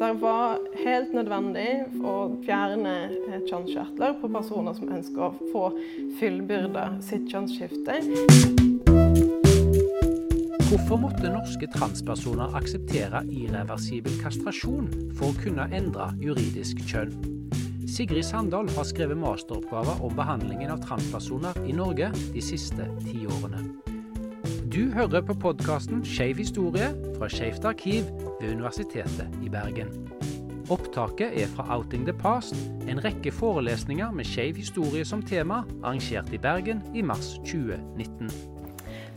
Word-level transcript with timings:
Det 0.00 0.10
var 0.22 0.58
helt 0.80 1.12
nødvendig 1.12 1.68
å 2.06 2.14
fjerne 2.46 2.94
kjønnskjertler 3.48 4.16
på 4.22 4.30
personer 4.32 4.76
som 4.78 4.92
ønsker 4.96 5.26
å 5.26 5.50
få 5.52 5.64
fullbyrda 6.20 6.86
sitt 7.04 7.28
kjønnsskifte. 7.30 8.00
Hvorfor 10.70 11.02
måtte 11.02 11.32
norske 11.34 11.66
transpersoner 11.74 12.56
akseptere 12.58 13.24
irreversibel 13.26 14.16
kastrasjon 14.22 14.88
for 15.18 15.30
å 15.30 15.38
kunne 15.42 15.68
endre 15.74 16.12
juridisk 16.22 16.80
kjønn? 16.86 17.12
Sigrid 17.90 18.24
Sandal 18.24 18.70
har 18.76 18.86
skrevet 18.86 19.18
masteroppgaver 19.18 20.02
om 20.06 20.14
behandlingen 20.14 20.70
av 20.70 20.82
transpersoner 20.86 21.58
i 21.66 21.74
Norge 21.74 22.12
de 22.30 22.44
siste 22.44 22.86
ti 23.02 23.26
årene. 23.26 23.89
Du 24.80 24.86
hører 24.94 25.20
på 25.20 25.34
podkasten 25.36 25.98
Skeiv 26.08 26.38
historie 26.40 26.86
fra 27.18 27.26
Skeivt 27.28 27.66
arkiv 27.68 28.06
ved 28.40 28.46
Universitetet 28.54 29.34
i 29.44 29.50
Bergen. 29.52 29.90
Opptaket 30.72 31.34
er 31.42 31.50
fra 31.52 31.66
Outing 31.74 32.06
the 32.08 32.14
Past, 32.16 32.56
en 32.88 33.02
rekke 33.04 33.28
forelesninger 33.32 34.14
med 34.16 34.24
skeiv 34.24 34.56
historie 34.56 35.04
som 35.04 35.20
tema, 35.20 35.58
arrangert 35.82 36.32
i 36.32 36.40
Bergen 36.40 36.80
i 36.96 37.04
mars 37.04 37.34
2019. 37.44 38.30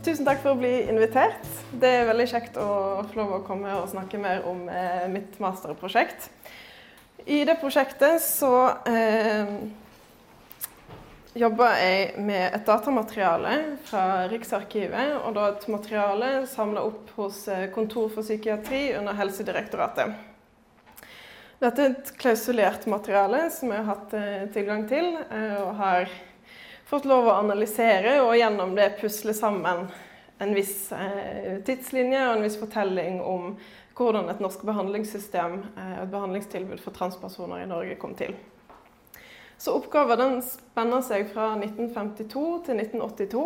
Tusen 0.04 0.28
takk 0.28 0.42
for 0.42 0.52
å 0.52 0.60
bli 0.60 0.74
invitert. 0.82 1.48
Det 1.80 1.94
er 2.02 2.10
veldig 2.10 2.26
kjekt 2.34 2.60
å 2.60 2.68
få 3.14 3.22
lov 3.22 3.32
å 3.38 3.42
komme 3.46 3.72
og 3.78 3.88
snakke 3.94 4.20
mer 4.20 4.44
om 4.50 4.66
eh, 4.68 5.06
mitt 5.14 5.40
masterprosjekt. 5.40 6.28
I 7.24 7.40
det 7.48 7.56
prosjektet 7.62 8.20
så 8.20 8.52
eh, 8.84 9.56
jobber 11.34 11.74
jeg 11.78 12.22
med 12.22 12.54
et 12.54 12.66
datamateriale 12.66 13.54
fra 13.84 14.26
Riksarkivet. 14.30 15.16
Og 15.24 15.34
da 15.36 15.48
et 15.50 15.66
materiale 15.72 16.30
samla 16.50 16.84
opp 16.86 17.10
hos 17.18 17.44
eh, 17.48 17.66
Kontor 17.74 18.10
for 18.12 18.26
psykiatri 18.26 18.86
under 18.98 19.16
Helsedirektoratet. 19.18 20.14
Dette 21.62 21.82
er 21.82 21.92
et 21.94 22.14
klausulert 22.20 22.86
materiale 22.90 23.46
som 23.54 23.72
jeg 23.72 23.82
har 23.82 23.90
hatt 23.90 24.16
eh, 24.18 24.46
tilgang 24.54 24.86
til, 24.90 25.14
eh, 25.24 25.58
og 25.62 25.74
har 25.80 26.10
fått 26.86 27.08
lov 27.08 27.30
å 27.30 27.38
analysere 27.40 28.20
og 28.22 28.36
gjennom 28.38 28.74
det 28.76 28.94
pusle 29.00 29.34
sammen 29.34 29.88
en 30.42 30.50
viss 30.52 30.90
tidslinje 31.64 32.20
og 32.26 32.34
en 32.34 32.42
viss 32.44 32.58
fortelling 32.60 33.20
om 33.22 33.54
hvordan 33.96 34.28
et 34.28 34.42
norsk 34.42 34.66
behandlingssystem 34.66 35.54
og 35.62 36.00
et 36.02 36.10
behandlingstilbud 36.12 36.82
for 36.82 36.94
transpersoner 36.98 37.62
i 37.62 37.70
Norge 37.70 37.96
kom 38.02 38.12
til. 38.18 38.34
Så 39.58 39.76
oppgaven 39.78 40.40
spenner 40.42 41.04
seg 41.06 41.28
fra 41.32 41.52
1952 41.58 42.46
til 42.66 42.80
1982. 42.82 43.44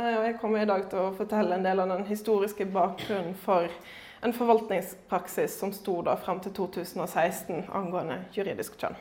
Eh, 0.00 0.14
og 0.16 0.24
jeg 0.28 0.38
kommer 0.40 0.62
i 0.62 0.70
dag 0.70 0.86
til 0.90 1.02
å 1.02 1.12
fortelle 1.16 1.58
en 1.58 1.66
del 1.66 1.82
av 1.82 1.92
den 1.92 2.06
historiske 2.08 2.66
bakgrunnen 2.72 3.36
for 3.44 3.68
en 4.20 4.34
forvaltningspraksis 4.36 5.54
som 5.60 5.72
sto 5.72 6.00
da 6.04 6.16
frem 6.20 6.40
til 6.44 6.52
2016 6.56 7.70
angående 7.76 8.22
juridisk 8.36 8.76
kjønn. 8.80 8.98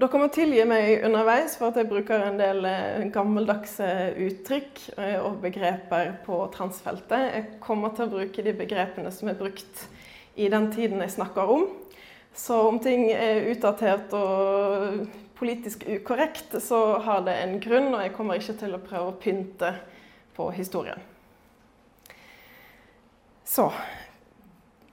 Dere 0.00 0.20
må 0.22 0.30
tilgi 0.32 0.62
meg 0.68 1.02
underveis 1.04 1.56
for 1.58 1.68
at 1.68 1.80
jeg 1.80 1.88
bruker 1.90 2.22
en 2.24 2.38
del 2.40 2.64
eh, 2.64 3.08
gammeldagse 3.12 3.88
uttrykk 4.28 4.84
eh, 4.96 5.18
og 5.18 5.42
begreper 5.42 6.14
på 6.24 6.38
transfeltet. 6.54 7.26
Jeg 7.34 7.58
kommer 7.60 7.92
til 7.96 8.06
å 8.06 8.14
bruke 8.14 8.44
de 8.46 8.54
begrepene 8.56 9.12
som 9.12 9.28
er 9.28 9.36
brukt 9.36 9.84
i 10.40 10.48
den 10.48 10.70
tiden 10.72 11.02
jeg 11.04 11.18
snakker 11.18 11.52
om. 11.52 11.66
Så 12.34 12.56
om 12.68 12.78
ting 12.82 13.08
er 13.12 13.48
utdatert 13.50 14.12
og 14.16 15.06
politisk 15.38 15.86
ukorrekt, 15.88 16.54
så 16.62 16.98
har 17.04 17.24
det 17.26 17.36
en 17.42 17.56
grunn, 17.62 17.94
og 17.94 18.02
jeg 18.04 18.14
kommer 18.16 18.40
ikke 18.40 18.58
til 18.60 18.76
å 18.76 18.82
prøve 18.84 19.12
å 19.12 19.18
pynte 19.20 19.72
på 20.36 20.50
historien. 20.56 21.00
Så 23.44 23.70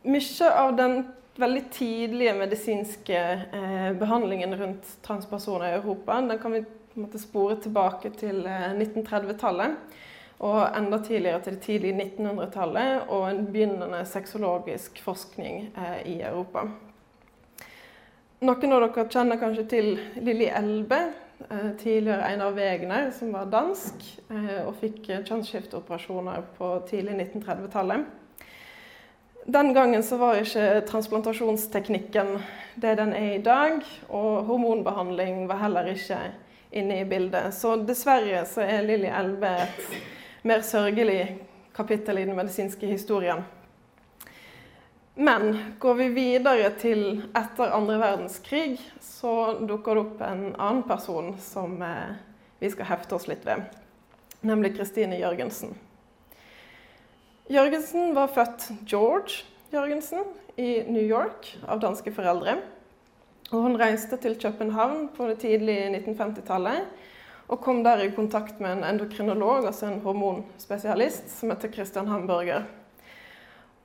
Mye 0.08 0.50
av 0.56 0.72
den 0.78 1.02
veldig 1.36 1.64
tidlige 1.74 2.34
medisinske 2.38 3.18
eh, 3.54 3.90
behandlingen 4.00 4.56
rundt 4.56 4.94
transpersoner 5.04 5.68
i 5.68 5.80
Europa 5.82 6.22
den 6.22 6.40
kan 6.40 6.54
vi 6.56 6.62
måte, 6.98 7.20
spore 7.20 7.58
tilbake 7.62 8.14
til 8.18 8.46
eh, 8.48 8.72
1930-tallet. 8.72 9.76
Og 10.48 10.60
enda 10.78 11.00
tidligere 11.02 11.42
til 11.42 11.58
det 11.58 11.64
tidlige 11.66 11.98
1900-tallet 11.98 13.10
og 13.10 13.24
en 13.26 13.46
begynnende 13.50 14.04
sexologisk 14.06 15.02
forskning 15.04 15.72
eh, 15.74 16.02
i 16.14 16.20
Europa. 16.22 16.68
Noen 18.38 18.70
av 18.70 18.84
dere 18.84 19.04
kjenner 19.10 19.40
kanskje 19.42 19.64
til 19.66 19.88
Lilly 20.22 20.46
Elbe, 20.54 20.98
eh, 21.50 21.72
tidligere 21.80 22.28
Einar 22.28 22.52
Wegner, 22.54 23.08
som 23.10 23.32
var 23.34 23.48
dansk 23.50 24.06
eh, 24.30 24.60
og 24.62 24.76
fikk 24.78 25.08
kjønnsskifteoperasjoner 25.26 26.44
på 26.60 26.70
tidlig 26.86 27.16
1930-tallet. 27.16 28.06
Den 29.50 29.74
gangen 29.74 30.06
var 30.22 30.38
ikke 30.38 30.84
transplantasjonsteknikken 30.86 32.36
det 32.78 32.94
den 33.02 33.16
er 33.18 33.34
i 33.40 33.42
dag, 33.42 33.82
og 34.10 34.46
hormonbehandling 34.52 35.48
var 35.50 35.64
heller 35.66 35.90
ikke 35.96 36.22
inne 36.78 37.02
i 37.02 37.10
bildet. 37.10 37.56
Så 37.58 37.74
dessverre 37.90 38.46
så 38.46 38.62
er 38.62 38.86
Lilly 38.86 39.10
Elbe 39.10 39.56
et 39.66 39.94
mer 40.46 40.62
sørgelig 40.62 41.40
kapittel 41.74 42.22
i 42.22 42.30
den 42.30 42.38
medisinske 42.38 42.86
historien. 42.86 43.42
Men 45.18 45.58
går 45.82 45.96
vi 45.98 46.08
videre 46.14 46.70
til 46.78 47.24
etter 47.34 47.74
andre 47.74 47.98
verdenskrig, 47.98 48.78
så 49.02 49.58
dukker 49.66 49.98
det 49.98 50.04
opp 50.04 50.22
en 50.22 50.44
annen 50.54 50.84
person 50.86 51.32
som 51.42 51.74
eh, 51.82 52.14
vi 52.62 52.70
skal 52.70 52.92
hefte 52.92 53.18
oss 53.18 53.26
litt 53.26 53.42
ved. 53.48 53.66
Nemlig 54.46 54.76
Kristine 54.78 55.18
Jørgensen. 55.18 55.74
Jørgensen 57.50 58.14
var 58.14 58.30
født 58.36 58.70
George 58.86 59.42
Jørgensen 59.74 60.22
i 60.62 60.84
New 60.86 61.02
York 61.02 61.50
av 61.66 61.82
danske 61.82 62.14
foreldre. 62.14 62.60
Og 63.50 63.64
hun 63.64 63.82
reiste 63.82 64.22
til 64.22 64.38
København 64.38 65.08
på 65.18 65.32
det 65.32 65.42
tidlige 65.42 65.90
1950-tallet 65.96 66.86
og 67.48 67.62
kom 67.64 67.80
der 67.84 68.04
i 68.04 68.12
kontakt 68.12 68.60
med 68.60 68.74
en 68.76 68.84
endokrinolog, 68.84 69.66
altså 69.66 69.88
en 69.88 70.02
hormonspesialist, 70.04 71.30
som 71.32 71.54
heter 71.54 71.72
Christian 71.72 72.10
Hamburger. 72.12 72.66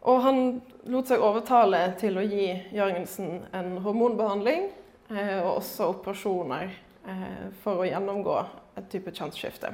Og 0.03 0.23
han 0.25 0.41
lot 0.91 1.11
seg 1.11 1.23
overtale 1.23 1.85
til 2.01 2.19
å 2.19 2.25
gi 2.27 2.49
Jørgensen 2.75 3.45
en 3.55 3.77
hormonbehandling 3.85 4.67
eh, 5.13 5.39
og 5.39 5.61
også 5.61 5.93
operasjoner 5.93 6.73
eh, 7.07 7.45
for 7.63 7.83
å 7.83 7.87
gjennomgå 7.87 8.41
et 8.81 8.89
type 8.91 9.15
kjønnsskifte. 9.15 9.71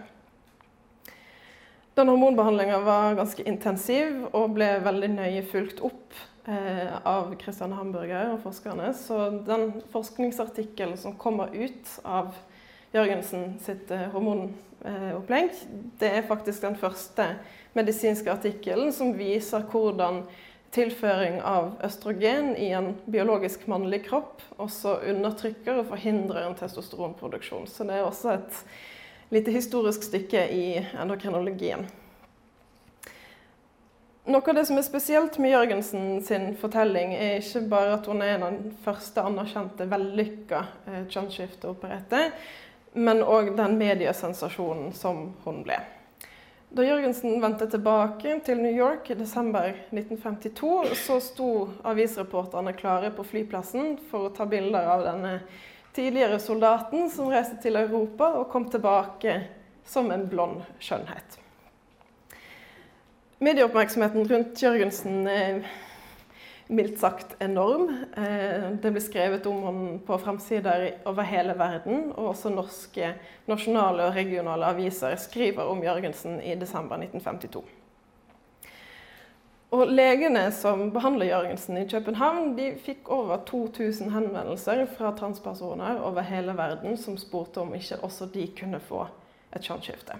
Den 1.98 2.12
hormonbehandlinga 2.12 2.82
var 2.84 3.16
ganske 3.18 3.42
intensiv 3.48 4.28
og 4.28 4.52
ble 4.54 4.68
veldig 4.84 5.08
nøye 5.16 5.46
fulgt 5.48 5.80
opp 5.82 6.20
eh, 6.44 6.92
av 7.08 7.32
Christian 7.40 7.72
Hamburger 7.74 8.34
og 8.34 8.44
forskerne. 8.44 8.92
Så 8.94 9.16
den 9.48 9.80
forskningsartikkelen 9.94 11.00
som 11.00 11.16
kommer 11.18 11.56
ut 11.56 11.96
av 12.04 12.36
Jørgensen 12.94 13.58
sitt 13.60 13.90
eh, 13.92 14.06
hormonopplegg, 14.14 15.52
det 16.00 16.08
er 16.08 16.28
faktisk 16.28 16.64
den 16.64 16.76
første 16.80 17.34
medisinske 17.76 18.32
artikkelen 18.32 18.92
som 18.96 19.12
viser 19.18 19.66
hvordan 19.68 20.22
tilføring 20.72 21.40
av 21.44 21.74
østrogen 21.84 22.54
i 22.56 22.70
en 22.76 22.92
biologisk 23.08 23.64
mannlig 23.70 24.02
kropp 24.08 24.42
også 24.60 24.98
undertrykker 25.12 25.80
og 25.80 25.88
forhindrer 25.92 26.44
en 26.44 26.56
testosteronproduksjon. 26.58 27.68
Så 27.68 27.86
det 27.88 27.96
er 27.96 28.04
også 28.08 28.34
et 28.36 28.60
lite 29.32 29.52
historisk 29.52 30.04
stykke 30.08 30.44
i 30.52 30.66
endokrinologien. 31.00 31.86
Noe 34.28 34.44
av 34.44 34.58
det 34.58 34.66
som 34.68 34.76
er 34.76 34.84
spesielt 34.84 35.38
med 35.40 35.54
Jørgensen 35.54 36.18
sin 36.20 36.50
fortelling, 36.60 37.14
er 37.16 37.38
ikke 37.40 37.62
bare 37.70 37.94
at 37.96 38.08
hun 38.10 38.20
er 38.20 38.36
den 38.42 38.74
første 38.84 39.24
anerkjente 39.24 39.86
vellykka 39.88 40.64
eh, 40.84 41.04
kjønnsskifteopererte, 41.08 42.26
men 42.92 43.22
òg 43.22 43.54
den 43.56 43.76
mediesensasjonen 43.80 44.92
som 44.96 45.30
hun 45.44 45.62
ble. 45.66 45.78
Da 46.68 46.84
Jørgensen 46.84 47.38
vendte 47.40 47.64
tilbake 47.70 48.34
til 48.44 48.60
New 48.60 48.74
York 48.74 49.08
i 49.10 49.16
desember 49.16 49.70
1952, 49.88 50.92
så 51.00 51.16
sto 51.24 51.50
avisreporterne 51.88 52.74
klare 52.76 53.08
på 53.16 53.24
flyplassen 53.24 53.96
for 54.10 54.28
å 54.28 54.32
ta 54.36 54.44
bilder 54.48 54.90
av 54.92 55.04
denne 55.06 55.32
tidligere 55.96 56.36
soldaten 56.38 57.08
som 57.10 57.32
reiste 57.32 57.56
til 57.62 57.80
Europa 57.80 58.34
og 58.36 58.50
kom 58.52 58.68
tilbake 58.68 59.40
som 59.88 60.12
en 60.12 60.26
blond 60.28 60.60
skjønnhet. 60.84 61.38
Medieoppmerksomheten 63.40 64.28
rundt 64.28 64.60
Jørgensen 64.62 65.24
mildt 66.68 67.00
sagt 67.00 67.36
enorm. 67.42 67.88
Eh, 68.16 68.68
det 68.82 68.92
ble 68.92 69.02
skrevet 69.02 69.46
om 69.48 69.64
ham 69.64 69.80
på 70.04 70.18
fremsider 70.20 70.86
over 71.08 71.26
hele 71.28 71.56
verden, 71.58 72.12
og 72.14 72.34
også 72.34 72.52
norske 72.52 73.14
nasjonale 73.48 74.08
og 74.08 74.16
regionale 74.16 74.68
aviser 74.68 75.16
skriver 75.20 75.68
om 75.68 75.82
Jørgensen 75.84 76.40
i 76.44 76.54
desember 76.60 77.00
1952. 77.00 77.64
Og 79.76 79.90
Legene 79.92 80.46
som 80.56 80.86
behandler 80.94 81.28
Jørgensen 81.28 81.76
i 81.76 81.88
København, 81.88 82.54
de 82.56 82.70
fikk 82.80 83.10
over 83.12 83.42
2000 83.48 84.14
henvendelser 84.14 84.86
fra 84.96 85.12
transpersoner 85.16 86.00
over 86.00 86.24
hele 86.24 86.54
verden 86.56 86.96
som 86.96 87.18
spurte 87.20 87.60
om 87.60 87.74
ikke 87.76 88.00
også 88.00 88.30
de 88.32 88.46
kunne 88.56 88.80
få 88.80 89.04
et 89.52 89.64
kjønnsskifte. 89.64 90.16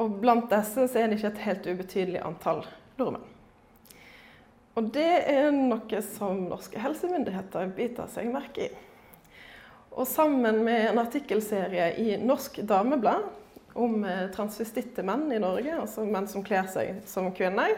Og 0.00 0.20
blant 0.22 0.48
disse 0.52 0.86
er 0.96 1.10
det 1.10 1.18
ikke 1.18 1.34
et 1.34 1.44
helt 1.44 1.68
ubetydelig 1.68 2.22
antall 2.24 2.64
nordmenn. 2.96 3.37
Og 4.78 4.92
det 4.94 5.10
er 5.26 5.48
noe 5.50 6.02
som 6.06 6.44
norske 6.46 6.78
helsemyndigheter 6.78 7.70
biter 7.74 8.06
seg 8.12 8.28
merke 8.30 8.68
i. 8.68 8.74
Og 9.98 10.06
sammen 10.06 10.60
med 10.62 10.92
en 10.92 11.00
artikkelserie 11.02 11.88
i 11.98 12.12
Norsk 12.22 12.60
Dameblad 12.62 13.24
om 13.78 14.04
eh, 14.06 14.28
transvestitte 14.34 15.02
menn 15.02 15.26
i 15.34 15.40
Norge, 15.42 15.72
altså 15.80 16.04
menn 16.06 16.28
som 16.30 16.44
kler 16.46 16.68
seg 16.70 17.00
som 17.10 17.26
kvinner, 17.34 17.74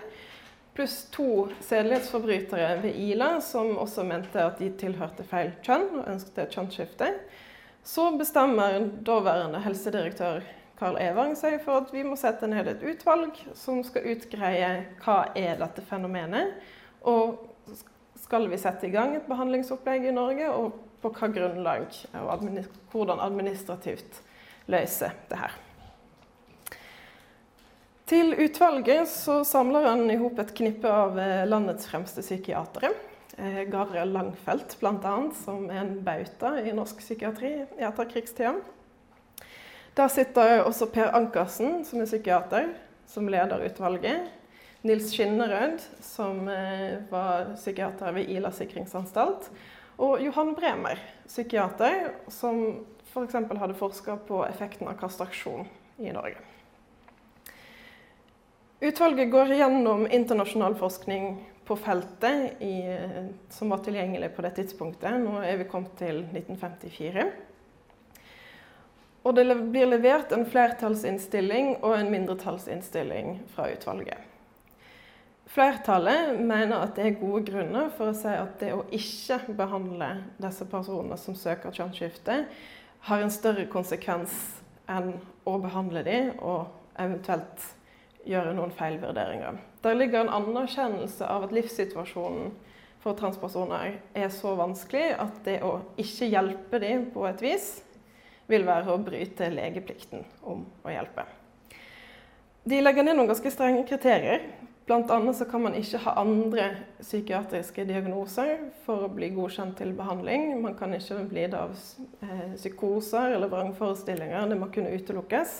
pluss 0.77 1.07
to 1.15 1.47
sedelighetsforbrytere 1.65 2.75
ved 2.83 2.99
Ila 3.09 3.31
som 3.45 3.73
også 3.81 4.05
mente 4.07 4.43
at 4.45 4.61
de 4.61 4.69
tilhørte 4.81 5.25
feil 5.29 5.55
kjønn 5.65 6.03
og 6.03 6.11
ønsket 6.13 6.43
et 6.45 6.59
kjønnsskifte, 6.59 7.09
så 7.81 8.11
bestemmer 8.21 8.77
daværende 9.09 9.63
helsedirektør 9.65 10.45
Karl 10.81 11.01
Evang 11.01 11.33
seg 11.37 11.59
for 11.65 11.83
at 11.83 11.95
vi 11.97 12.05
må 12.05 12.17
sette 12.21 12.49
ned 12.49 12.69
et 12.69 12.85
utvalg 12.93 13.41
som 13.57 13.81
skal 13.85 14.13
utgreie 14.13 14.71
hva 15.01 15.23
er 15.37 15.57
dette 15.61 15.85
fenomenet, 15.89 16.61
og 17.09 17.47
skal 18.21 18.47
vi 18.51 18.59
sette 18.61 18.87
i 18.87 18.93
gang 18.95 19.17
et 19.17 19.29
behandlingsopplegg 19.29 20.07
i 20.11 20.15
Norge, 20.15 20.51
og 20.53 20.77
på 21.01 21.11
hva 21.17 21.31
grunnlag, 21.33 21.89
og 22.21 22.31
administ 22.35 22.69
hvordan 22.93 23.23
administrativt 23.25 24.21
løse 24.71 25.11
det 25.31 25.39
her. 25.41 25.55
Til 28.11 28.35
utvalget 28.43 29.07
så 29.07 29.41
samler 29.47 29.87
han 29.87 30.11
i 30.11 30.19
hop 30.19 30.41
et 30.43 30.51
knippe 30.59 30.91
av 30.91 31.19
eh, 31.23 31.45
landets 31.47 31.87
fremste 31.87 32.25
psykiatere. 32.25 32.91
Eh, 33.39 33.63
Gabriel 33.71 34.11
Langfelt 34.11 34.75
bl.a., 34.81 35.15
som 35.45 35.69
er 35.71 35.85
en 35.85 35.93
bauta 36.03 36.57
i 36.59 36.75
norsk 36.75 36.99
psykiatri 37.05 37.53
i 37.63 37.87
etterkrigstida. 37.87 38.57
Der 39.95 40.11
sitter 40.11 40.65
også 40.65 40.91
Per 40.91 41.15
Ankersen, 41.15 41.85
som 41.87 42.03
er 42.03 42.11
psykiater, 42.11 42.73
som 43.07 43.31
leder 43.31 43.63
utvalget. 43.71 44.27
Nils 44.83 45.11
Skinnerød, 45.13 45.83
som 46.01 46.49
eh, 46.49 47.03
var 47.11 47.53
psykiater 47.55 48.15
ved 48.17 48.31
Ila 48.33 48.53
sikringsanstalt. 48.53 49.51
Og 50.01 50.23
Johan 50.25 50.55
Bremer, 50.57 51.03
psykiater, 51.27 52.15
som 52.33 52.63
f.eks. 53.11 53.37
For 53.37 53.61
hadde 53.61 53.77
forska 53.77 54.17
på 54.29 54.41
effekten 54.47 54.89
av 54.89 54.97
kastraksjon 55.01 55.67
i 56.01 56.15
Norge. 56.17 56.41
Utvalget 58.81 59.29
går 59.29 59.53
gjennom 59.59 60.07
internasjonal 60.09 60.79
forskning 60.81 61.35
på 61.69 61.77
feltet 61.77 62.63
i, 62.65 62.81
som 63.53 63.69
var 63.71 63.85
tilgjengelig 63.85 64.33
på 64.33 64.47
det 64.47 64.55
tidspunktet. 64.57 65.21
Nå 65.21 65.43
er 65.45 65.61
vi 65.61 65.69
kommet 65.69 65.93
til 66.01 66.23
1954. 66.25 67.29
Og 69.29 69.37
det 69.37 69.45
blir 69.69 69.93
levert 69.93 70.33
en 70.33 70.49
flertallsinnstilling 70.49 71.77
og 71.85 71.99
en 71.99 72.09
mindretallsinnstilling 72.15 73.43
fra 73.53 73.69
utvalget. 73.75 74.30
Flertallet 75.51 76.37
mener 76.39 76.85
at 76.85 76.95
det 76.95 77.07
er 77.09 77.17
gode 77.19 77.43
grunner 77.49 77.89
for 77.97 78.13
å 78.13 78.15
si 78.15 78.31
at 78.31 78.61
det 78.63 78.71
å 78.71 78.85
ikke 78.95 79.41
behandle 79.59 80.13
disse 80.39 80.67
personene 80.71 81.19
som 81.19 81.35
søker 81.35 81.75
kjønnsskifte, 81.75 82.37
har 83.09 83.25
en 83.25 83.33
større 83.35 83.65
konsekvens 83.73 84.35
enn 84.91 85.17
å 85.49 85.57
behandle 85.59 86.05
dem 86.07 86.31
og 86.39 86.71
eventuelt 87.01 87.67
gjøre 88.29 88.55
noen 88.55 88.71
feilvurderinger. 88.77 89.59
Der 89.83 89.97
ligger 89.97 90.23
en 90.23 90.35
anerkjennelse 90.39 91.27
av 91.27 91.49
at 91.49 91.55
livssituasjonen 91.57 92.53
for 93.01 93.17
transpersoner 93.17 93.97
er 94.15 94.33
så 94.35 94.53
vanskelig 94.59 95.15
at 95.19 95.43
det 95.47 95.61
å 95.65 95.79
ikke 95.99 96.29
hjelpe 96.31 96.83
dem 96.83 97.09
på 97.15 97.25
et 97.27 97.43
vis 97.43 97.71
vil 98.51 98.67
være 98.69 98.93
å 98.93 99.03
bryte 99.03 99.49
legeplikten 99.51 100.27
om 100.47 100.67
å 100.85 100.93
hjelpe. 100.93 101.25
De 102.69 102.83
legger 102.83 103.07
ned 103.07 103.17
noen 103.17 103.31
ganske 103.31 103.51
strenge 103.51 103.87
kriterier. 103.89 104.45
Bl.a. 104.91 105.33
så 105.33 105.45
kan 105.45 105.63
man 105.63 105.75
ikke 105.79 106.01
ha 106.03 106.17
andre 106.19 106.65
psykiatriske 106.99 107.85
diagnoser 107.87 108.57
for 108.83 109.05
å 109.07 109.11
bli 109.15 109.29
godkjent 109.37 109.77
til 109.79 109.93
behandling. 109.95 110.57
Man 110.59 110.75
kan 110.75 110.91
ikke 110.97 111.21
bli 111.31 111.45
det 111.53 111.61
av 111.61 111.77
eh, 112.27 112.57
psykoser 112.57 113.37
eller 113.37 113.53
vrangforestillinger. 113.53 114.49
Det 114.51 114.57
må 114.59 114.67
kunne 114.75 114.91
utelukkes. 114.91 115.53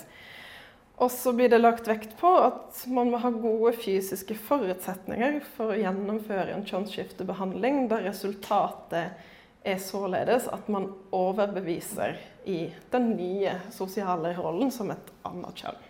Og 0.99 1.13
så 1.15 1.31
blir 1.31 1.47
det 1.47 1.61
lagt 1.61 1.87
vekt 1.87 2.17
på 2.19 2.33
at 2.43 2.81
man 2.91 3.13
må 3.13 3.21
ha 3.23 3.31
gode 3.31 3.71
fysiske 3.79 4.35
forutsetninger 4.35 5.39
for 5.55 5.71
å 5.71 5.79
gjennomføre 5.79 6.51
en 6.51 6.67
kjønnsskiftebehandling, 6.67 7.85
der 7.87 8.03
resultatet 8.09 9.15
er 9.63 9.79
således 9.79 10.49
at 10.51 10.67
man 10.67 10.89
overbeviser 11.15 12.19
i 12.51 12.65
den 12.91 13.13
nye 13.15 13.55
sosiale 13.71 14.35
rollen 14.35 14.75
som 14.75 14.91
et 14.91 15.15
annet 15.23 15.63
kjønn. 15.63 15.87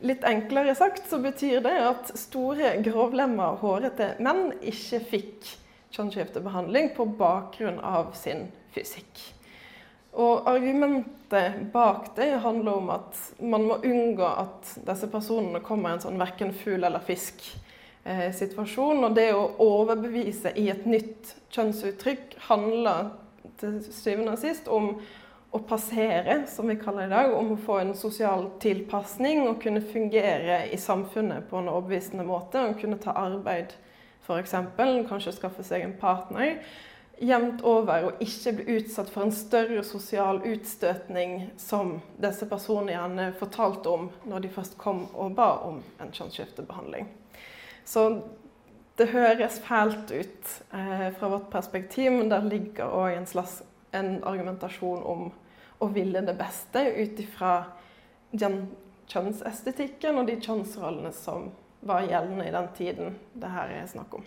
Litt 0.00 0.24
enklere 0.24 0.74
sagt 0.74 1.10
så 1.10 1.18
betyr 1.20 1.60
det 1.64 1.74
at 1.84 2.12
store, 2.16 2.72
grovlemma, 2.84 3.50
hårete 3.60 4.14
menn 4.24 4.54
ikke 4.60 5.00
fikk 5.10 5.50
kjønnsskiftebehandling 5.92 6.94
på 6.96 7.04
bakgrunn 7.18 7.80
av 7.84 8.14
sin 8.16 8.46
fysikk. 8.72 9.20
Og 10.18 10.48
argumentet 10.50 11.60
bak 11.72 12.16
det 12.16 12.32
handler 12.42 12.80
om 12.80 12.88
at 12.96 13.18
man 13.38 13.66
må 13.68 13.76
unngå 13.86 14.26
at 14.26 14.72
disse 14.88 15.06
personene 15.10 15.60
kommer 15.62 15.92
i 15.92 15.98
en 15.98 16.02
sånn 16.02 16.18
verken 16.18 16.50
fugl 16.56 16.82
eller 16.82 17.04
fisk-situasjon. 17.06 18.98
Eh, 18.98 19.06
og 19.06 19.14
det 19.18 19.28
å 19.36 19.50
overbevise 19.62 20.54
i 20.58 20.68
et 20.72 20.86
nytt 20.88 21.36
kjønnsuttrykk 21.54 22.40
handler 22.48 23.12
til 23.60 23.78
syvende 23.84 24.34
og 24.34 24.42
sist 24.42 24.68
om 24.72 24.94
å 25.50 25.58
passere, 25.66 26.44
som 26.46 26.68
vi 26.70 26.76
kaller 26.78 27.08
det 27.08 27.10
i 27.10 27.14
dag, 27.16 27.32
om 27.34 27.54
å 27.54 27.62
få 27.64 27.80
en 27.80 27.94
sosial 27.98 28.46
tilpasning 28.62 29.42
og 29.48 29.58
kunne 29.62 29.82
fungere 29.82 30.62
i 30.70 30.78
samfunnet 30.78 31.48
på 31.50 31.58
en 31.58 31.72
overbevisende 31.72 32.26
måte. 32.26 32.62
Og 32.68 32.78
kunne 32.82 33.00
ta 33.02 33.16
arbeid, 33.18 33.74
f.eks. 34.26 34.54
Kanskje 35.10 35.34
skaffe 35.34 35.66
seg 35.66 35.86
en 35.86 35.98
partner 35.98 36.60
jevnt 37.20 37.60
over 37.68 38.06
og 38.08 38.22
ikke 38.24 38.54
bli 38.56 38.76
utsatt 38.78 39.10
for 39.12 39.26
en 39.26 39.34
større 39.34 39.82
sosial 39.84 40.40
utstøtning 40.48 41.50
som 41.60 41.98
disse 42.20 42.48
personene 42.48 42.94
gjerne 42.94 43.26
fortalte 43.36 43.92
om 43.92 44.06
når 44.28 44.46
de 44.46 44.52
først 44.54 44.78
kom 44.80 45.04
og 45.12 45.34
ba 45.36 45.50
om 45.68 45.82
en 46.00 46.14
kjønnsskiftebehandling. 46.16 47.10
Så 47.84 48.06
det 48.96 49.10
høres 49.12 49.60
fælt 49.64 50.12
ut 50.12 50.54
eh, 50.76 51.10
fra 51.16 51.28
vårt 51.32 51.50
perspektiv, 51.52 52.12
men 52.12 52.32
der 52.32 52.44
ligger 52.44 52.92
òg 52.92 53.14
en, 53.16 53.28
slags, 53.28 53.60
en 53.96 54.18
argumentasjon 54.24 55.02
om 55.02 55.30
å 55.80 55.88
ville 55.94 56.20
det 56.24 56.36
beste 56.38 56.82
ut 56.96 57.20
ifra 57.22 57.54
den 58.30 58.62
kjønnsestetikken 59.10 60.20
og 60.20 60.28
de 60.28 60.36
kjønnsrollene 60.40 61.12
som 61.16 61.50
var 61.80 62.04
gjeldende 62.06 62.46
i 62.48 62.54
den 62.54 62.68
tiden 62.76 63.16
det 63.32 63.50
her 63.50 63.72
er 63.72 63.88
snakk 63.90 64.20
om. 64.20 64.26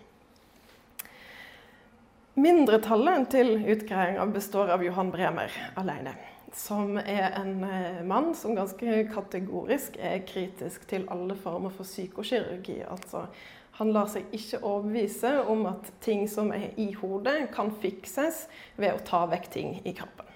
Mindretallet 2.33 3.27
til 3.30 3.60
utgreiinga 3.62 4.26
består 4.33 4.71
av 4.73 4.83
Johan 4.83 5.11
Bremer 5.14 5.54
alene. 5.78 6.16
Som 6.54 6.97
er 6.97 7.35
en 7.38 7.64
eh, 7.66 8.02
mann 8.06 8.31
som 8.38 8.56
ganske 8.57 9.04
kategorisk 9.14 9.99
er 10.02 10.23
kritisk 10.26 10.88
til 10.90 11.06
alle 11.14 11.38
former 11.38 11.73
for 11.73 11.85
psykokirurgi. 11.85 12.80
Altså, 12.90 13.28
han 13.77 13.94
lar 13.94 14.09
seg 14.11 14.30
ikke 14.35 14.59
overbevise 14.61 15.31
om 15.49 15.65
at 15.71 15.87
ting 16.03 16.27
som 16.30 16.51
er 16.53 16.75
i 16.77 16.92
hodet, 16.94 17.47
kan 17.56 17.71
fikses 17.81 18.45
ved 18.77 18.94
å 18.94 19.01
ta 19.06 19.23
vekk 19.31 19.49
ting 19.53 19.80
i 19.81 19.95
kroppen. 19.97 20.30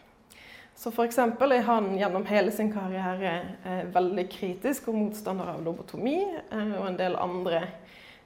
Så 0.78 0.92
f.eks. 0.94 1.18
er 1.18 1.66
han 1.66 1.92
gjennom 1.98 2.26
hele 2.30 2.52
sin 2.54 2.72
karriere 2.74 3.34
eh, 3.66 3.86
veldig 3.94 4.28
kritisk 4.30 4.90
og 4.90 4.98
motstander 5.00 5.50
av 5.54 5.64
lobotomi 5.66 6.20
eh, 6.22 6.74
og 6.78 6.84
en 6.92 7.00
del 7.00 7.18
andre 7.18 7.64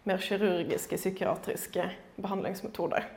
mer 0.08 0.20
kirurgiske, 0.20 1.00
psykiatriske 1.00 1.86
behandlingsmetoder. 2.20 3.08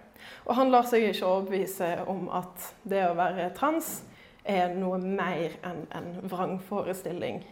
Og 0.46 0.54
han 0.58 0.70
lar 0.70 0.86
seg 0.86 1.08
ikke 1.08 1.26
overbevise 1.26 1.90
om 2.10 2.28
at 2.34 2.70
det 2.86 3.02
å 3.08 3.16
være 3.18 3.50
trans 3.58 4.00
er 4.44 4.74
noe 4.76 4.98
mer 5.02 5.56
enn 5.66 5.82
en 5.94 6.14
vrangforestilling 6.30 7.42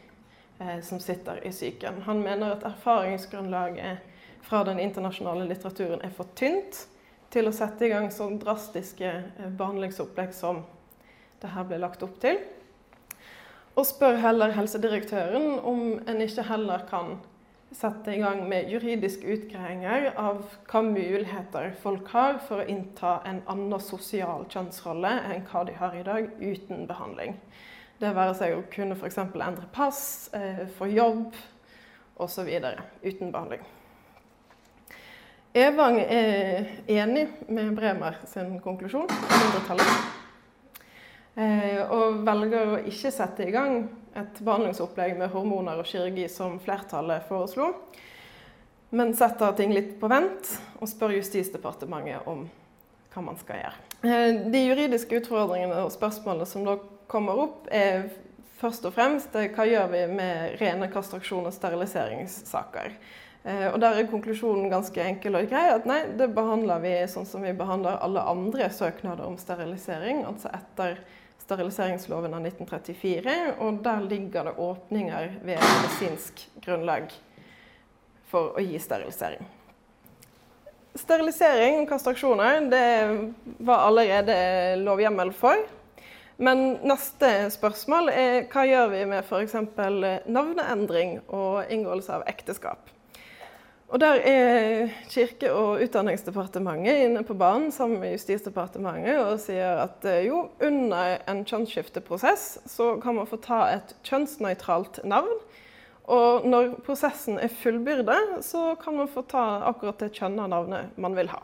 eh, 0.59 0.79
som 0.87 1.03
sitter 1.03 1.43
i 1.47 1.51
psyken. 1.51 2.03
Han 2.07 2.23
mener 2.23 2.57
at 2.57 2.67
erfaringsgrunnlaget 2.69 4.12
fra 4.43 4.65
den 4.67 4.81
internasjonale 4.83 5.47
litteraturen 5.49 6.03
er 6.05 6.15
for 6.15 6.31
tynt 6.39 6.87
til 7.33 7.49
å 7.49 7.55
sette 7.57 7.87
i 7.87 7.93
gang 7.93 8.11
så 8.13 8.29
drastiske 8.37 9.09
eh, 9.09 9.51
behandlingsopplegg 9.59 10.35
som 10.37 10.63
det 11.43 11.51
her 11.55 11.67
ble 11.67 11.81
lagt 11.83 12.03
opp 12.05 12.19
til. 12.23 12.39
Og 13.73 13.87
spør 13.89 14.19
heller 14.21 14.53
helsedirektøren 14.53 15.57
om 15.65 15.85
en 16.05 16.21
ikke 16.21 16.45
heller 16.45 16.85
kan 16.91 17.17
sette 17.73 18.13
i 18.13 18.21
gang 18.21 18.43
med 18.49 18.69
juridiske 18.69 19.25
utgreiinger 19.33 20.11
av 20.21 20.43
hva 20.69 20.83
muligheter 20.85 21.73
folk 21.81 22.11
har 22.13 22.37
for 22.45 22.61
å 22.61 22.69
innta 22.69 23.15
en 23.29 23.41
annen 23.49 23.81
sosial 23.81 24.45
kjønnsrolle 24.53 25.13
enn 25.31 25.47
hva 25.49 25.65
de 25.65 25.77
har 25.79 25.97
i 25.97 26.05
dag, 26.05 26.29
uten 26.37 26.85
behandling. 26.91 27.39
Det 28.03 28.13
være 28.13 28.37
seg 28.37 28.57
å 28.59 28.65
kunne 28.73 28.99
f.eks. 28.99 29.23
endre 29.25 29.69
pass, 29.73 30.03
eh, 30.37 30.67
få 30.77 30.91
jobb 30.93 31.33
osv. 32.21 32.51
uten 33.03 33.33
behandling. 33.33 33.65
Evang 35.53 35.99
er 36.01 36.65
enig 36.89 37.27
med 37.53 37.75
Bremer 37.77 38.15
sin 38.25 38.55
konklusjon, 38.65 39.05
mindretallet, 39.05 39.99
eh, 41.37 41.83
og 41.93 42.23
velger 42.25 42.71
å 42.73 42.79
ikke 42.89 43.11
sette 43.13 43.45
i 43.45 43.53
gang 43.53 43.83
et 44.17 44.41
behandlingsopplegg 44.41 45.19
med 45.19 45.29
hormoner 45.35 45.83
og 45.83 45.91
kirurgi 45.91 46.25
som 46.33 46.57
flertallet 46.61 47.29
foreslo. 47.29 47.75
men 48.93 49.15
setter 49.17 49.53
ting 49.57 49.73
litt 49.73 50.01
på 50.01 50.09
vent 50.09 50.49
og 50.81 50.89
spør 50.89 51.15
Justisdepartementet 51.17 52.27
om 52.29 52.43
hva 53.15 53.23
man 53.25 53.37
skal 53.41 53.57
gjøre. 53.57 53.79
Eh, 54.05 54.51
de 54.53 54.61
juridiske 54.67 55.17
utfordringene 55.21 55.85
og 55.85 55.93
spørsmålene 55.93 56.47
som 56.47 56.65
da 56.65 56.77
kommer 57.09 57.41
opp, 57.41 57.69
er 57.73 58.11
først 58.61 58.85
og 58.85 58.93
fremst 58.93 59.37
eh, 59.37 59.49
hva 59.53 59.65
gjør 59.69 59.89
vi 59.93 60.07
med 60.13 60.61
rene 60.61 60.89
kastraksjon- 60.93 61.49
og 61.49 61.53
steriliseringssaker. 61.57 62.97
Eh, 63.45 63.67
og 63.73 63.81
Der 63.81 63.99
er 63.99 64.07
konklusjonen 64.11 64.71
ganske 64.71 65.03
enkel 65.03 65.37
og 65.37 65.49
grei. 65.51 65.69
at 65.75 65.87
nei, 65.87 66.07
Det 66.17 66.35
behandler 66.35 66.79
vi 66.81 66.95
sånn 67.07 67.27
som 67.27 67.43
vi 67.43 67.53
behandler 67.53 67.99
alle 68.01 68.21
andre 68.21 68.71
søknader 68.71 69.27
om 69.27 69.37
sterilisering, 69.37 70.25
altså 70.25 70.49
etter 70.55 70.99
steriliseringsloven 71.43 72.35
av 72.35 72.41
1934. 72.41 73.57
Og 73.59 73.83
der 73.83 74.01
ligger 74.01 74.45
det 74.45 74.59
åpninger 74.59 75.41
ved 75.43 75.59
medisinsk 75.59 76.49
grunnlag 76.65 77.11
for 78.31 78.55
å 78.57 78.63
gi 78.63 78.79
sterilisering. 78.79 79.45
Sterilisering 80.95 81.81
og 81.83 81.89
kastraksjoner 81.89 82.71
det 82.71 82.89
var 83.59 83.87
allerede 83.89 84.77
lovhjemmel 84.85 85.33
for. 85.33 85.57
Men 86.37 86.79
neste 86.85 87.51
spørsmål 87.51 88.11
er 88.13 88.49
hva 88.53 88.65
gjør 88.67 88.91
vi 88.93 89.05
med 89.05 89.25
f.eks. 89.25 89.55
navneendring 90.27 91.21
og 91.29 91.71
inngåelse 91.71 92.19
av 92.19 92.27
ekteskap? 92.27 92.91
Og 93.93 94.01
Der 94.01 94.23
er 94.25 94.89
Kirke- 95.13 95.53
og 95.53 95.83
utdanningsdepartementet 95.85 97.03
inne 97.05 97.23
på 97.29 97.35
banen 97.37 97.69
sammen 97.73 98.01
med 98.01 98.15
Justisdepartementet 98.15 99.19
og 99.21 99.41
sier 99.43 99.83
at 99.83 100.07
eh, 100.09 100.25
jo, 100.31 100.47
under 100.65 101.19
en 101.29 101.43
kjønnsskifteprosess 101.45 102.63
så 102.73 102.95
kan 103.03 103.19
man 103.19 103.29
få 103.29 103.37
ta 103.45 103.67
et 103.75 103.93
kjønnsnøytralt 104.09 105.03
navn 105.05 105.35
og 106.11 106.47
når 106.49 106.73
prosessen 106.87 107.37
er 107.39 107.53
fullbyrda, 107.53 108.17
så 108.43 108.73
kan 108.81 108.97
man 108.97 109.11
få 109.13 109.23
ta 109.29 109.45
akkurat 109.69 110.01
det 110.01 110.15
kjønna 110.17 110.49
navnet 110.51 110.97
man 110.97 111.15
vil 111.17 111.31
ha. 111.31 111.43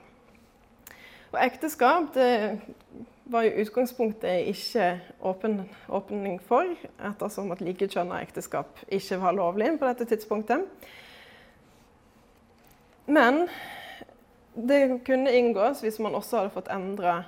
Og 1.30 1.38
ekteskap 1.44 2.14
det 2.16 2.30
var 3.28 3.44
i 3.44 3.52
utgangspunktet 3.60 4.48
ikke 4.48 4.88
åpen, 5.20 5.60
åpning 5.92 6.40
for, 6.48 6.72
ettersom 7.10 7.52
at 7.52 7.60
likekjønna 7.60 8.22
ekteskap 8.24 8.80
ikke 8.88 9.20
var 9.20 9.36
lovlig 9.36 9.74
på 9.76 9.92
dette 9.92 10.08
tidspunktet. 10.08 10.64
Men 13.08 13.48
det 14.54 14.98
kunne 15.06 15.32
inngås 15.32 15.80
hvis 15.82 15.98
man 15.98 16.14
også 16.18 16.42
hadde 16.42 16.52
fått 16.52 16.68
endra 16.68 17.22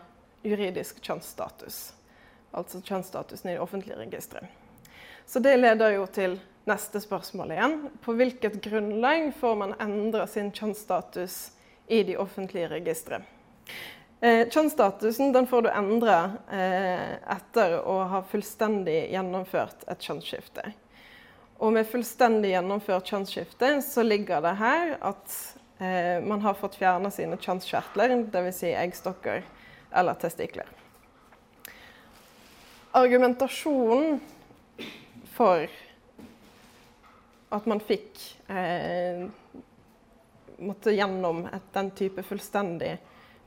juridisk 0.44 0.99
kjønnsstatus. 1.00 1.78
Altså 2.52 2.82
kjønnsstatusen 2.84 3.49
i 3.49 3.54
det 3.54 3.62
offentlige 3.64 3.96
registeret. 3.96 4.49
Så 5.26 5.40
det 5.40 5.54
leder 5.56 5.94
jo 5.94 6.04
til 6.10 6.34
neste 6.68 7.00
spørsmål 7.00 7.54
igjen. 7.54 7.76
På 8.04 8.12
hvilket 8.18 8.58
grunnlag 8.64 9.30
får 9.40 9.56
man 9.56 9.72
endra 9.80 10.26
sin 10.28 10.50
kjønnsstatus 10.52 11.38
i 11.88 12.02
de 12.04 12.18
offentlige 12.20 12.68
registre? 12.68 13.22
Eh, 14.20 14.44
kjønnsstatusen 14.52 15.32
den 15.32 15.49
får 15.49 15.64
du 15.64 15.70
endre 15.72 16.18
eh, 16.52 17.16
etter 17.38 17.78
å 17.80 18.02
ha 18.10 18.20
fullstendig 18.28 18.99
gjennomført 19.14 19.88
et 19.88 20.04
kjønnsskifte. 20.04 20.66
Og 21.60 21.72
med 21.76 21.88
fullstendig 21.88 22.52
gjennomført 22.52 23.08
kjønnsskifte 23.08 23.72
så 23.84 24.04
ligger 24.04 24.44
det 24.44 24.54
her 24.60 24.94
at 24.99 25.40
eh, 25.80 26.20
man 26.22 26.44
har 26.44 26.54
fått 26.54 26.78
fjerna 26.80 27.10
sine 27.10 27.38
kjønnskjertler, 27.40 28.14
dvs. 28.30 28.60
Si 28.62 28.72
eggstokker 28.72 29.42
eller 29.90 30.18
testikler. 30.20 30.68
Argumentasjonen 32.96 34.20
for 35.34 35.66
at 37.50 37.66
man 37.66 37.80
fikk 37.82 38.18
eh, 38.50 39.26
måtte 40.60 40.94
gjennom 40.94 41.44
et, 41.49 41.70
den 41.75 41.90
type 41.99 42.22
fullstendig 42.26 42.96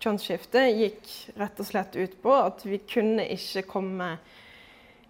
kjønnsskifte, 0.03 0.63
gikk 0.75 1.11
rett 1.39 1.59
og 1.59 1.67
slett 1.67 1.95
ut 1.95 2.15
på 2.23 2.33
at 2.35 2.65
vi 2.67 2.81
kunne 2.83 3.27
ikke 3.35 3.63
komme 3.69 4.15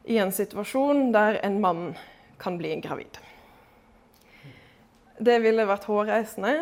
i 0.04 0.20
en 0.22 0.34
situasjon 0.36 1.12
der 1.16 1.40
en 1.46 1.62
mann 1.64 1.86
kan 2.42 2.60
bli 2.60 2.76
gravid. 2.84 3.18
Det 5.24 5.38
ville 5.44 5.68
vært 5.70 5.86
hårreisende. 5.88 6.54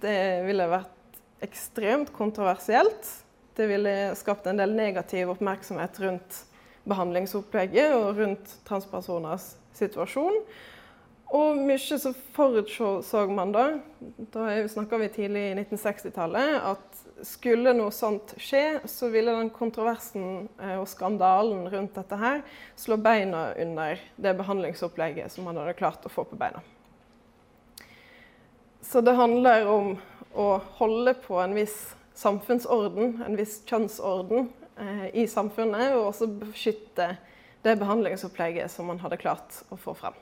Det 0.00 0.20
ville 0.46 0.68
vært 0.70 1.18
ekstremt 1.44 2.12
kontroversielt. 2.14 3.10
Det 3.58 3.66
ville 3.68 3.94
skapt 4.18 4.46
en 4.46 4.60
del 4.60 4.72
negativ 4.76 5.32
oppmerksomhet 5.34 5.98
rundt 6.04 6.42
behandlingsopplegget 6.88 7.94
og 7.98 8.20
rundt 8.22 8.52
transpersoners 8.68 9.56
situasjon. 9.76 10.38
Og 11.36 11.58
mye 11.60 11.98
så 12.00 12.14
forutså 12.32 13.26
man 13.28 13.50
da, 13.52 13.64
da 14.32 14.46
snakker 14.72 15.02
vi 15.02 15.10
tidlig 15.12 15.42
i 15.50 15.56
1960-tallet, 15.58 16.54
at 16.70 17.02
skulle 17.28 17.74
noe 17.76 17.92
sånt 17.92 18.32
skje, 18.40 18.78
så 18.88 19.10
ville 19.12 19.34
den 19.36 19.52
kontroversen 19.52 20.46
eh, 20.62 20.78
og 20.78 20.86
skandalen 20.88 21.66
rundt 21.68 21.98
dette 21.98 22.16
her 22.22 22.40
slå 22.78 22.96
beina 23.02 23.50
under 23.60 24.00
det 24.16 24.34
behandlingsopplegget 24.40 25.34
som 25.34 25.50
man 25.50 25.60
hadde 25.60 25.76
klart 25.76 26.08
å 26.08 26.14
få 26.14 26.24
på 26.30 26.38
beina. 26.40 26.64
Så 28.88 29.00
det 29.04 29.12
handler 29.12 29.66
om 29.68 29.88
å 30.32 30.44
holde 30.78 31.12
på 31.20 31.36
en 31.42 31.52
viss 31.52 31.90
samfunnsorden, 32.16 33.18
en 33.26 33.34
viss 33.36 33.58
kjønnsorden 33.68 34.46
eh, 34.80 35.02
i 35.12 35.26
samfunnet, 35.28 35.90
og 35.92 36.06
også 36.06 36.28
beskytte 36.40 37.10
det 37.66 37.74
behandlingsopplegget 37.82 38.72
som 38.72 38.88
man 38.88 39.00
hadde 39.02 39.18
klart 39.20 39.58
å 39.68 39.76
få 39.76 39.92
frem. 39.98 40.16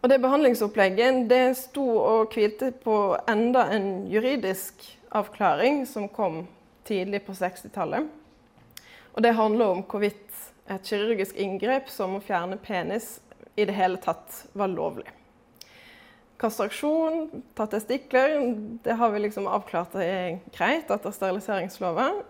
Og 0.00 0.12
det 0.12 0.18
behandlingsopplegget 0.20 1.22
det 1.30 1.46
sto 1.56 1.86
og 1.96 2.36
hvilte 2.36 2.74
på 2.84 2.96
enda 3.28 3.62
en 3.72 3.88
juridisk 4.12 4.84
avklaring 5.16 5.86
som 5.88 6.10
kom 6.12 6.42
tidlig 6.88 7.22
på 7.24 7.38
60-tallet. 7.40 8.04
Og 9.16 9.24
det 9.24 9.32
handler 9.40 9.78
om 9.78 9.80
hvorvidt 9.88 10.44
et 10.68 10.92
kirurgisk 10.92 11.40
inngrep 11.40 11.88
som 11.88 12.18
å 12.18 12.22
fjerne 12.24 12.60
penis 12.60 13.14
i 13.56 13.64
det 13.64 13.78
hele 13.80 13.96
tatt 14.04 14.42
var 14.52 14.68
lovlig. 14.68 15.08
Kastraksjon, 16.40 17.42
ta 17.54 17.66
testikler, 17.68 18.38
det 18.84 18.96
har 18.96 19.10
vi 19.12 19.20
liksom 19.26 19.48
avklart 19.50 19.92
det 19.98 20.06
er 20.08 20.38
greit 20.54 20.88
etter 20.88 21.12
steriliseringsloven. 21.12 22.22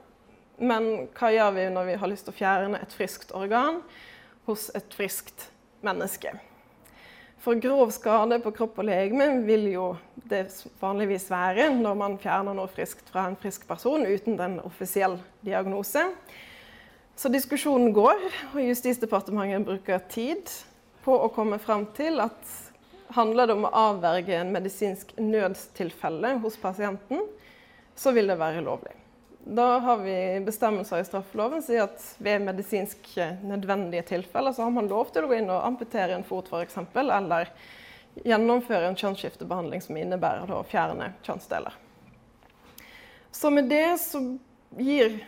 Men 0.61 0.89
hva 1.17 1.31
gjør 1.31 1.55
vi 1.57 1.67
når 1.73 1.87
vi 1.93 1.99
har 2.03 2.11
lyst 2.11 2.27
til 2.27 2.35
å 2.35 2.41
fjerne 2.41 2.81
et 2.83 2.95
friskt 2.97 3.31
organ 3.37 3.79
hos 4.49 4.67
et 4.75 4.97
friskt 4.99 5.47
menneske? 5.87 6.35
For 7.41 7.57
grov 7.57 7.89
skade 7.97 8.37
på 8.45 8.53
kropp 8.53 8.83
og 8.83 8.89
legeme 8.91 9.39
vil 9.47 9.71
jo 9.71 9.85
det 10.29 10.43
vanligvis 10.83 11.31
være 11.33 11.71
når 11.79 11.95
man 11.97 12.19
fjerner 12.21 12.57
noe 12.57 12.69
friskt 12.69 13.09
fra 13.09 13.25
en 13.31 13.39
frisk 13.41 13.65
person 13.69 14.05
uten 14.05 14.37
den 14.37 14.59
offisiell 14.61 15.17
diagnose. 15.47 16.03
Så 17.17 17.31
diskusjonen 17.33 17.95
går, 17.97 18.21
og 18.53 18.61
Justisdepartementet 18.61 19.65
bruker 19.65 20.03
tid 20.13 20.53
på 21.05 21.17
å 21.17 21.31
komme 21.33 21.57
fram 21.63 21.87
til 21.97 22.21
at 22.21 22.70
handler 23.15 23.47
det 23.47 23.57
om 23.59 23.67
å 23.69 23.75
avverge 23.75 24.37
en 24.37 24.53
medisinsk 24.55 25.13
nødstilfelle 25.19 26.37
hos 26.43 26.57
pasienten, 26.61 27.27
så 27.97 28.13
vil 28.17 28.31
det 28.31 28.39
være 28.41 28.63
lovlig. 28.65 28.95
Da 29.45 29.79
har 29.79 30.03
vi 30.05 30.15
bestemmelser 30.45 31.01
i 31.01 31.05
straffeloven 31.05 31.63
som 31.63 31.67
sier 31.73 31.87
at 31.87 32.03
ved 32.21 32.43
medisinsk 32.45 33.13
nødvendige 33.43 34.05
tilfeller 34.13 34.53
så 34.53 34.67
har 34.67 34.75
man 34.75 34.91
lov 34.91 35.13
til 35.15 35.25
å 35.25 35.31
gå 35.31 35.39
inn 35.39 35.49
og 35.51 35.65
amputere 35.65 36.17
en 36.17 36.27
fot 36.27 36.51
f.eks. 36.53 36.77
Eller 36.95 37.49
gjennomføre 38.27 38.91
en 38.91 38.99
kjønnsskiftebehandling 39.01 39.83
som 39.85 39.97
innebærer 39.97 40.53
å 40.53 40.65
fjerne 40.69 41.13
kjønnsdeler. 41.25 41.73
Så 43.33 43.51
med 43.55 43.71
det 43.71 43.97
så 44.03 44.21
gir 44.77 45.21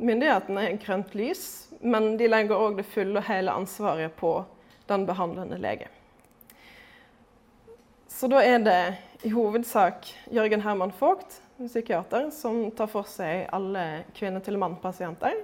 myndighetene 0.00 0.72
grønt 0.82 1.14
lys, 1.14 1.44
men 1.80 2.16
de 2.18 2.28
legger 2.28 2.58
òg 2.58 2.80
det 2.80 2.88
fulle 2.90 3.20
og 3.20 3.28
hele 3.28 3.54
ansvaret 3.54 4.16
på 4.18 4.34
den 4.90 5.06
behandlende 5.06 5.60
lege. 5.60 5.86
Så 8.20 8.28
da 8.28 8.42
er 8.44 8.58
det 8.60 8.80
i 9.24 9.30
hovedsak 9.32 10.04
Jørgen 10.28 10.60
Herman 10.60 10.90
Vogt 10.98 11.38
psykiater 11.56 12.26
som 12.36 12.66
tar 12.76 12.88
for 12.92 13.08
seg 13.08 13.46
alle 13.56 13.84
kvinne-til-mann-pasienter. 14.18 15.38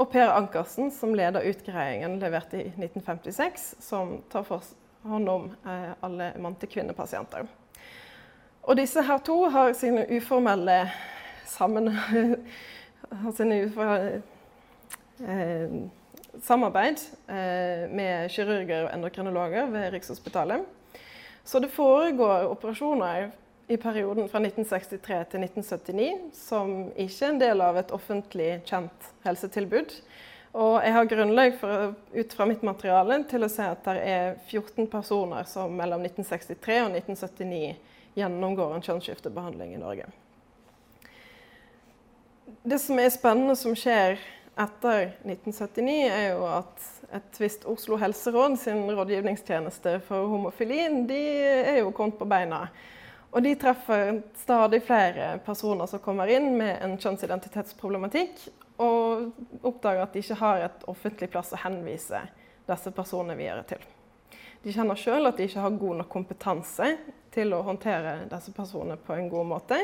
Og 0.00 0.08
Per 0.08 0.30
Ankersen, 0.32 0.88
som 0.88 1.12
leder 1.12 1.44
utgreiingen 1.44 2.14
levert 2.22 2.54
i 2.56 2.62
1956, 2.70 3.66
som 3.84 4.14
tar 4.32 4.46
for 4.48 4.64
hånd 5.04 5.28
om 5.28 5.50
eh, 5.68 5.90
alle 6.00 6.30
mann-til-kvinne-pasienter. 6.40 7.44
Og 8.62 8.78
disse 8.80 9.04
her 9.04 9.20
to 9.26 9.36
har 9.52 9.74
sine 9.76 10.06
uformelle 10.16 10.78
sammen... 11.44 11.90
har 13.24 13.34
sine 13.36 13.66
uformelle 13.66 14.22
eh, 15.28 15.76
samarbeid 16.40 17.04
eh, 17.28 17.84
med 17.92 18.32
kirurger 18.32 18.86
og 18.86 18.90
endokrinologer 18.96 19.68
ved 19.76 19.92
Rikshospitalet. 19.98 20.64
Så 21.44 21.60
det 21.60 21.68
foregår 21.68 22.46
operasjoner 22.48 23.30
i 23.68 23.76
perioden 23.76 24.28
fra 24.28 24.40
1963 24.40 25.24
til 25.30 25.44
1979 25.44 26.12
som 26.36 26.72
ikke 26.96 27.26
er 27.26 27.32
en 27.32 27.40
del 27.40 27.64
av 27.64 27.78
et 27.80 27.92
offentlig 27.96 28.48
kjent 28.68 29.10
helsetilbud. 29.24 29.92
Og 30.54 30.76
jeg 30.84 30.94
har 30.94 31.08
grunnlag 31.10 31.56
for, 31.58 31.94
ut 32.14 32.34
fra 32.36 32.46
mitt 32.46 32.62
materiale 32.62 33.18
til 33.28 33.44
å 33.44 33.50
se 33.50 33.64
at 33.66 33.84
det 33.88 33.96
er 34.06 34.36
14 34.46 34.86
personer 34.92 35.48
som 35.50 35.72
mellom 35.74 36.04
1963 36.06 36.76
og 36.84 36.98
1979 37.00 37.72
gjennomgår 38.14 38.76
en 38.76 38.84
kjønnsskiftebehandling 38.86 39.74
i 39.74 39.80
Norge. 39.82 40.06
Det 42.64 42.78
som 42.80 43.00
er 43.00 43.10
spennende 43.12 43.56
som 43.58 43.74
skjer 43.76 44.20
etter 44.60 45.14
1979, 45.24 45.94
er 46.08 46.28
jo 46.34 46.44
at 46.46 46.90
et 47.14 47.40
visst 47.40 47.64
Oslo 47.70 47.98
helseråd 48.00 48.56
sin 48.58 48.84
rådgivningstjeneste 48.90 49.98
for 50.06 50.28
homofilien, 50.30 51.04
de 51.08 51.20
er 51.64 51.80
jo 51.80 51.94
kommet 51.94 52.18
på 52.18 52.28
beina. 52.28 52.66
Og 53.34 53.42
de 53.42 53.54
treffer 53.58 54.20
stadig 54.38 54.82
flere 54.86 55.34
personer 55.46 55.90
som 55.90 56.02
kommer 56.02 56.30
inn 56.30 56.52
med 56.58 56.78
en 56.86 56.94
kjønnsidentitetsproblematikk, 57.02 58.46
og 58.82 59.34
oppdager 59.62 60.02
at 60.02 60.14
de 60.14 60.22
ikke 60.22 60.38
har 60.40 60.64
et 60.64 60.86
offentlig 60.90 61.30
plass 61.34 61.52
å 61.54 61.60
henvise 61.62 62.22
disse 62.66 62.94
personene 62.94 63.36
videre 63.38 63.66
til. 63.68 63.82
De 64.64 64.72
kjenner 64.72 64.98
sjøl 64.98 65.28
at 65.28 65.36
de 65.38 65.46
ikke 65.48 65.60
har 65.60 65.78
god 65.78 66.00
nok 66.00 66.10
kompetanse 66.10 66.94
til 67.34 67.52
å 67.52 67.62
håndtere 67.66 68.22
disse 68.30 68.54
personene 68.56 68.96
på 68.96 69.14
en 69.14 69.28
god 69.30 69.50
måte, 69.50 69.78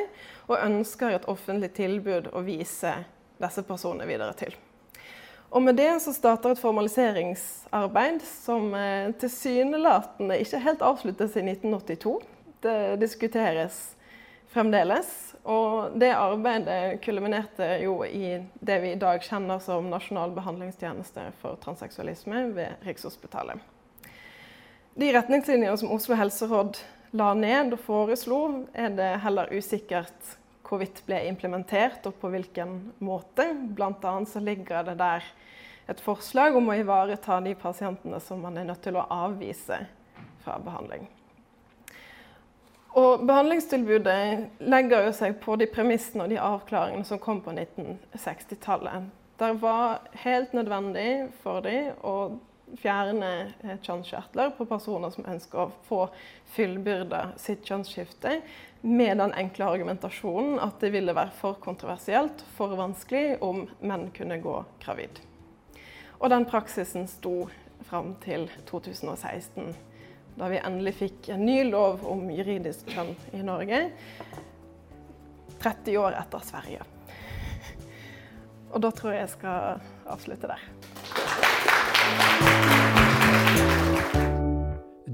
og 0.48 0.62
ønsker 0.62 1.14
et 1.14 1.26
offentlig 1.30 1.72
tilbud 1.76 2.30
å 2.32 2.42
vise 2.46 2.94
disse 3.40 3.64
personene 3.66 4.08
videre 4.08 4.36
til. 4.38 4.56
Og 5.50 5.64
med 5.66 5.80
det 5.80 5.90
så 6.04 6.12
starter 6.14 6.54
et 6.54 6.62
formaliseringsarbeid 6.62 8.20
som 8.22 8.70
eh, 8.78 9.10
tilsynelatende 9.18 10.38
ikke 10.38 10.60
helt 10.62 10.84
avsluttes 10.86 11.34
i 11.34 11.42
1982 11.42 12.20
det 12.60 12.96
diskuteres 13.00 13.96
fremdeles. 14.48 15.34
Og 15.42 15.96
det 15.98 16.10
arbeidet 16.12 17.00
kulminerte 17.04 17.66
jo 17.80 18.02
i 18.04 18.36
det 18.60 18.78
vi 18.82 18.92
i 18.92 19.00
dag 19.00 19.22
kjenner 19.24 19.62
som 19.62 19.88
Nasjonal 19.90 20.34
behandlingstjeneste 20.36 21.30
for 21.40 21.58
transseksualisme 21.64 22.50
ved 22.56 22.86
Rikshospitalet. 22.86 23.56
De 25.00 25.12
retningslinjene 25.14 25.78
som 25.80 25.92
Oslo 25.94 26.18
helseråd 26.18 26.82
la 27.16 27.32
ned 27.34 27.72
og 27.74 27.80
foreslo, 27.82 28.40
er 28.74 28.92
det 28.94 29.14
heller 29.24 29.50
usikkert 29.54 30.36
hvorvidt 30.70 31.02
ble 31.06 31.18
implementert 31.28 32.06
og 32.08 32.16
på 32.22 32.30
hvilken 32.32 32.76
måte. 33.02 33.48
Blant 33.76 34.04
annet 34.06 34.30
så 34.30 34.42
ligger 34.42 34.86
det 34.86 34.98
der 35.00 35.26
et 35.90 36.02
forslag 36.04 36.56
om 36.56 36.70
å 36.70 36.76
ivareta 36.78 37.40
de 37.42 37.56
pasientene 37.58 38.20
som 38.22 38.42
man 38.44 38.58
er 38.60 38.68
nødt 38.68 38.82
til 38.84 38.98
å 38.98 39.08
avvise 39.10 39.82
fra 40.44 40.58
behandling. 40.62 41.08
Og 42.98 43.22
behandlingstilbudet 43.22 44.66
legger 44.66 45.06
jo 45.06 45.14
seg 45.14 45.36
på 45.42 45.54
de 45.58 45.68
premissene 45.70 46.24
og 46.24 46.32
de 46.32 46.38
avklaringene 46.42 47.06
som 47.06 47.20
kom 47.22 47.42
på 47.44 47.54
1960-tallet. 47.54 49.10
Det 49.40 49.50
var 49.62 50.00
helt 50.24 50.54
nødvendig 50.56 51.10
for 51.42 51.62
dem 51.64 51.92
å 52.06 52.16
fjerne 52.78 53.30
kjønnskjertler 53.82 54.52
på 54.54 54.66
personer 54.68 55.10
som 55.14 55.26
ønsker 55.26 55.62
å 55.62 55.70
få 55.88 56.00
fullbyrda 56.54 57.22
sitt 57.40 57.64
kjønnsskifte, 57.66 58.36
med 58.80 59.18
den 59.18 59.34
enkle 59.34 59.64
argumentasjonen 59.64 60.58
at 60.62 60.80
det 60.80 60.92
ville 60.94 61.14
være 61.16 61.34
for 61.36 61.58
kontroversielt, 61.60 62.44
for 62.56 62.76
vanskelig, 62.78 63.36
om 63.44 63.66
menn 63.80 64.08
kunne 64.16 64.40
gå 64.40 64.56
gravid. 64.80 65.20
Og 66.20 66.30
den 66.32 66.46
praksisen 66.48 67.08
sto 67.08 67.48
fram 67.88 68.14
til 68.24 68.48
2016 68.68 69.74
da 70.40 70.48
vi 70.48 70.60
endelig 70.62 70.94
fikk 70.96 71.28
en 71.34 71.44
ny 71.44 71.64
lov 71.68 72.04
om 72.08 72.30
juridisk 72.32 72.88
kjønn 72.94 73.12
i 73.36 73.42
Norge. 73.44 73.82
30 75.60 75.98
år 76.00 76.16
etter 76.16 76.46
Sverige. 76.46 76.86
Og 78.70 78.80
da 78.80 78.90
tror 78.94 79.12
jeg 79.12 79.26
jeg 79.26 79.34
skal 79.34 79.80
avslutte 80.08 80.48
der. 80.54 80.62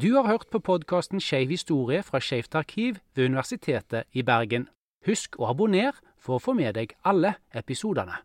Du 0.03 0.15
har 0.15 0.27
hørt 0.27 0.51
på 0.53 0.59
podkasten 0.59 1.23
Skeiv 1.25 1.49
historie 1.49 2.03
fra 2.03 2.21
Skeivt 2.21 2.55
arkiv 2.55 2.99
ved 3.15 3.25
Universitetet 3.25 4.05
i 4.13 4.23
Bergen. 4.23 4.67
Husk 5.07 5.39
å 5.41 5.49
abonnere 5.49 5.97
for 6.21 6.37
å 6.37 6.43
få 6.43 6.53
med 6.53 6.77
deg 6.77 6.93
alle 7.01 7.31
episodene. 7.57 8.19